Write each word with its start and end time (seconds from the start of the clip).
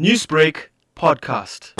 Newsbreak 0.00 0.68
podcast. 0.94 1.72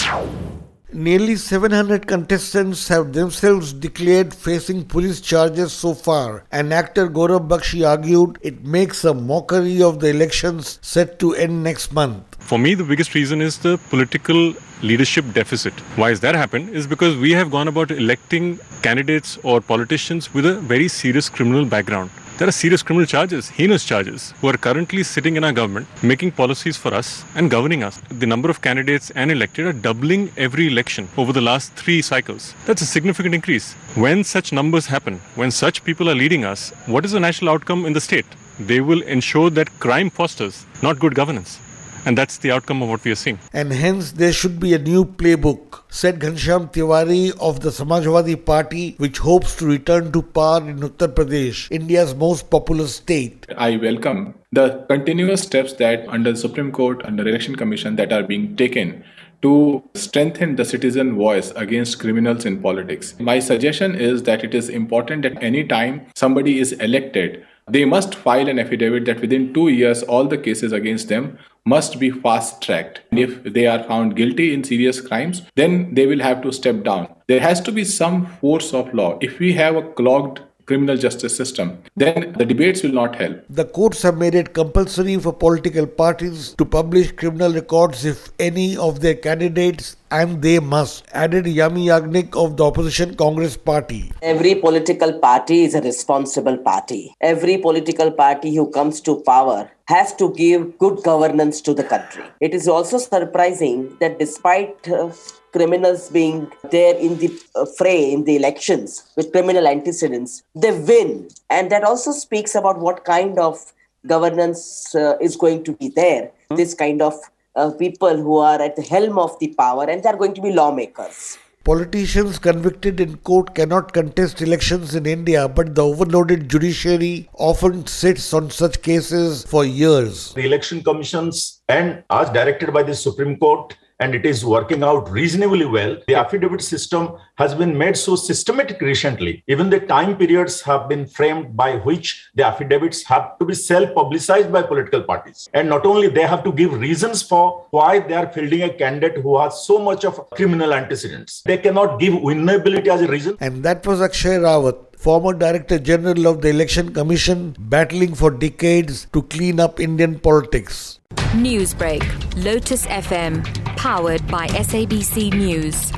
Nearly 0.93 1.37
700 1.37 2.09
contestants 2.09 2.89
have 2.89 3.13
themselves 3.13 3.73
declared 3.73 4.35
facing 4.35 4.87
police 4.87 5.21
charges 5.21 5.73
so 5.73 5.95
far, 5.95 6.45
and 6.51 6.75
actor 6.75 7.09
Gaurav 7.09 7.47
Bakshi 7.47 7.89
argued 7.89 8.37
it 8.43 8.65
makes 8.65 9.05
a 9.05 9.15
mockery 9.15 9.81
of 9.81 10.01
the 10.01 10.09
elections 10.09 10.81
set 10.83 11.21
to 11.21 11.33
end 11.37 11.63
next 11.63 11.93
month. 11.93 12.25
For 12.41 12.59
me, 12.59 12.75
the 12.75 12.83
biggest 12.83 13.15
reason 13.15 13.41
is 13.41 13.59
the 13.59 13.79
political 13.89 14.53
leadership 14.83 15.25
deficit. 15.33 15.75
Why 15.95 16.09
has 16.09 16.19
that 16.19 16.35
happened? 16.35 16.71
Is 16.71 16.89
because 16.89 17.17
we 17.17 17.31
have 17.31 17.53
gone 17.53 17.69
about 17.69 17.93
electing 17.93 18.59
candidates 18.83 19.39
or 19.45 19.61
politicians 19.61 20.35
with 20.35 20.45
a 20.45 20.55
very 20.55 20.89
serious 20.89 21.29
criminal 21.29 21.65
background. 21.65 22.11
There 22.39 22.47
are 22.47 22.53
serious 22.53 22.85
criminal 22.85 23.05
charges, 23.05 23.49
heinous 23.49 23.85
charges, 23.85 24.33
who 24.41 24.47
are 24.47 24.57
currently 24.57 25.03
sitting 25.03 25.35
in 25.37 25.43
our 25.43 25.51
government, 25.51 25.89
making 26.05 26.31
policies 26.31 26.77
for 26.77 26.95
us 26.95 27.25
and 27.35 27.51
governing 27.51 27.83
us. 27.83 28.01
The 28.11 28.29
number 28.29 28.49
of 28.49 28.63
candidates 28.63 29.11
and 29.11 29.33
elected 29.33 29.67
are 29.67 29.73
doubling 29.73 30.31
every 30.37 30.69
election 30.69 31.09
over 31.17 31.33
the 31.33 31.41
last 31.41 31.73
three 31.73 32.01
cycles. 32.01 32.55
That's 32.65 32.81
a 32.81 32.87
significant 32.87 33.35
increase. 33.35 33.73
When 33.97 34.23
such 34.23 34.53
numbers 34.53 34.87
happen, 34.87 35.21
when 35.35 35.51
such 35.51 35.83
people 35.83 36.09
are 36.09 36.15
leading 36.15 36.45
us, 36.45 36.71
what 36.87 37.05
is 37.05 37.11
the 37.11 37.19
national 37.19 37.51
outcome 37.51 37.85
in 37.85 37.93
the 37.93 38.01
state? 38.01 38.27
They 38.61 38.81
will 38.81 39.03
ensure 39.03 39.51
that 39.51 39.77
crime 39.81 40.09
fosters, 40.09 40.65
not 40.81 41.01
good 41.01 41.17
governance. 41.17 41.59
And 42.05 42.17
that's 42.17 42.39
the 42.39 42.51
outcome 42.51 42.83
of 42.83 42.89
what 42.89 43.05
we 43.05 43.11
are 43.13 43.17
seeing. 43.17 43.39
And 43.53 43.73
hence 43.73 44.13
there 44.13 44.33
should 44.33 44.59
be 44.61 44.75
a 44.75 44.79
new 44.79 45.05
playbook, 45.05 45.83
said 45.89 46.21
Ghanshyam 46.21 46.73
Tiwari 46.73 47.37
of 47.41 47.61
the 47.61 47.71
Samajwadi 47.71 48.45
Party, 48.45 48.95
which 48.99 49.19
hopes 49.19 49.57
to 49.57 49.67
return 49.67 50.13
to 50.13 50.23
power 50.23 50.59
in 50.59 50.81
Uttar 50.81 51.09
Pradesh, 51.09 51.71
India's 51.71 52.15
most 52.15 52.51
populous 52.51 52.97
state. 52.97 53.47
I 53.57 53.77
welcome 53.77 54.35
the 54.53 54.85
continuous 54.89 55.43
steps 55.43 55.75
that 55.75 56.09
under 56.09 56.33
the 56.33 56.39
Supreme 56.39 56.73
Court, 56.73 57.05
under 57.05 57.27
Election 57.27 57.57
Commission 57.57 57.97
that 57.97 58.13
are 58.13 58.23
being 58.23 58.57
taken 58.57 59.05
to 59.43 59.83
strengthen 59.95 60.57
the 60.57 60.65
citizen 60.65 61.15
voice 61.15 61.53
against 61.55 62.01
criminals 62.01 62.45
in 62.45 62.61
politics. 62.61 63.15
My 63.21 63.39
suggestion 63.39 63.95
is 63.95 64.25
that 64.25 64.43
it 64.43 64.55
is 64.55 64.69
important 64.69 65.23
that 65.23 65.41
any 65.43 65.65
time 65.65 66.07
somebody 66.17 66.59
is 66.59 66.73
elected, 66.73 67.47
they 67.71 67.85
must 67.85 68.15
file 68.15 68.49
an 68.49 68.59
affidavit 68.59 69.05
that 69.07 69.21
within 69.21 69.53
two 69.53 69.69
years 69.69 70.03
all 70.03 70.25
the 70.25 70.39
cases 70.39 70.73
against 70.73 71.09
them 71.09 71.39
must 71.65 71.99
be 72.01 72.11
fast 72.11 72.63
tracked. 72.63 73.03
If 73.13 73.43
they 73.43 73.67
are 73.67 73.83
found 73.83 74.17
guilty 74.17 74.55
in 74.55 74.65
serious 74.65 75.01
crimes, 75.01 75.43
then 75.55 75.95
they 75.95 76.07
will 76.07 76.21
have 76.21 76.43
to 76.43 76.53
step 76.53 76.83
down. 76.83 77.09
There 77.27 77.41
has 77.41 77.61
to 77.63 77.73
be 77.73 77.85
some 77.85 78.27
force 78.27 78.73
of 78.73 78.93
law. 78.95 79.19
If 79.21 79.39
we 79.39 79.53
have 79.55 79.77
a 79.77 79.83
clogged 79.83 80.41
criminal 80.69 80.97
justice 80.97 81.37
system, 81.37 81.79
then 81.97 82.35
the 82.39 82.45
debates 82.45 82.83
will 82.83 82.93
not 82.93 83.17
help. 83.17 83.43
The 83.51 83.65
courts 83.65 84.03
have 84.03 84.19
made 84.19 84.35
it 84.35 84.53
compulsory 84.53 85.17
for 85.17 85.33
political 85.33 85.87
parties 85.87 86.55
to 86.59 86.65
publish 86.65 87.13
criminal 87.13 87.53
records 87.53 88.05
if 88.05 88.29
any 88.39 88.77
of 88.77 89.01
their 89.01 89.15
candidates 89.15 89.97
and 90.11 90.41
they 90.43 90.59
must, 90.59 91.07
added 91.13 91.45
Amee 91.47 91.87
Yajnik 91.87 92.37
of 92.43 92.57
the 92.57 92.65
opposition 92.65 93.15
Congress 93.15 93.57
party. 93.57 94.13
Every 94.23 94.55
political 94.55 95.19
party 95.19 95.65
is 95.65 95.75
a 95.75 95.83
responsible 95.83 96.59
party. 96.59 97.15
Every 97.21 97.59
political 97.59 98.11
party 98.11 98.55
who 98.55 98.71
comes 98.71 99.01
to 99.03 99.21
power 99.27 99.71
has 99.89 100.15
to 100.17 100.33
give 100.35 100.77
good 100.79 101.03
governance 101.03 101.63
to 101.63 101.73
the 101.73 101.83
country. 101.83 102.25
It 102.41 102.53
is 102.53 102.69
also 102.69 102.99
surprising 102.99 103.97
that 104.01 104.19
despite 104.19 104.87
uh, 104.87 105.11
criminals 105.53 106.11
being 106.11 106.53
there 106.71 106.95
in 106.95 107.17
the 107.19 107.31
uh, 107.55 107.65
fray 107.79 108.13
in 108.13 108.25
the 108.25 108.37
elections 108.37 109.11
with 109.17 109.33
criminal 109.33 109.67
antecedents, 109.67 110.43
they 110.55 110.73
win. 110.79 111.29
And 111.49 111.73
that 111.73 111.85
also 111.85 112.13
speaks 112.13 112.55
about 112.55 112.81
what 112.81 113.07
kind 113.07 113.39
of 113.39 113.73
governance 114.07 114.95
uh, 114.95 115.17
is 115.23 115.37
going 115.37 115.65
to 115.65 115.73
be 115.73 115.89
there. 115.89 116.33
This 116.51 116.75
kind 116.75 117.01
of 117.01 117.15
uh, 117.57 117.71
people 117.71 118.17
who 118.17 118.37
are 118.37 118.61
at 118.61 118.77
the 118.77 118.83
helm 118.83 119.19
of 119.19 119.39
the 119.39 119.55
power 119.59 119.89
and 119.89 120.03
they 120.03 120.11
are 120.11 120.17
going 120.17 120.35
to 120.35 120.43
be 120.43 120.53
lawmakers. 120.53 121.39
Politicians 121.69 122.39
convicted 122.39 122.99
in 122.99 123.19
court 123.19 123.55
cannot 123.55 123.93
contest 123.93 124.41
elections 124.41 124.95
in 124.95 125.05
India, 125.05 125.47
but 125.47 125.75
the 125.75 125.85
overloaded 125.85 126.49
judiciary 126.49 127.29
often 127.35 127.87
sits 127.87 128.33
on 128.33 128.49
such 128.51 128.81
cases 128.81 129.45
for 129.45 129.67
years. 129.67 130.33
The 130.33 130.47
election 130.47 130.83
commissions 130.83 131.61
and 131.69 132.05
as 132.09 132.31
directed 132.31 132.73
by 132.73 132.85
the 132.85 132.95
Supreme 132.95 133.37
Court 133.37 133.77
and 134.01 134.15
it 134.15 134.25
is 134.25 134.45
working 134.45 134.83
out 134.83 135.11
reasonably 135.11 135.65
well. 135.65 135.97
The 136.07 136.15
affidavit 136.15 136.63
system 136.63 137.17
has 137.37 137.55
been 137.55 137.77
made 137.77 137.97
so 137.97 138.17
systematic 138.17 138.81
recently. 138.81 139.43
Even 139.49 139.71
the 139.71 139.81
time 139.81 140.17
periods 140.17 140.61
have 140.63 140.89
been 140.89 141.07
framed 141.07 141.57
by 141.57 141.77
which 141.77 142.29
the 142.35 142.47
affidavits 142.47 143.03
have 143.05 143.39
to 143.39 143.45
be 143.45 143.55
self-publicized 143.55 144.53
by 144.53 144.63
political 144.63 145.03
parties. 145.03 145.49
And 145.53 145.69
not 145.69 145.85
only 145.87 146.09
they 146.09 146.23
have 146.23 146.45
to 146.45 146.53
give 146.53 146.73
reasons 146.73 147.23
for 147.23 147.67
why 147.71 147.99
they 147.99 148.15
are 148.15 148.31
fielding 148.33 148.63
a 148.63 148.71
candidate 148.73 149.23
who 149.23 149.39
has 149.41 149.65
so 149.67 149.79
much 149.79 150.05
of 150.05 150.29
criminal 150.31 150.73
antecedents. 150.73 151.43
They 151.43 151.59
cannot 151.59 151.99
give 151.99 152.15
winnability 152.15 152.89
as 152.89 153.03
a 153.03 153.09
reason. 153.09 153.37
And 153.41 153.63
that 153.65 153.87
was 153.87 154.01
Akshay 154.01 154.39
Rout, 154.39 154.88
former 154.99 155.33
Director 155.33 155.79
General 155.79 156.27
of 156.27 156.43
the 156.43 156.49
Election 156.49 156.93
Commission, 156.93 157.55
battling 157.59 158.15
for 158.15 158.31
decades 158.31 159.07
to 159.13 159.23
clean 159.23 159.61
up 159.61 159.79
Indian 159.79 160.19
politics. 160.19 160.99
Newsbreak, 161.35 162.03
Lotus 162.45 162.85
FM, 162.87 163.45
powered 163.77 164.27
by 164.27 164.49
SABC 164.49 165.33
News. 165.35 165.93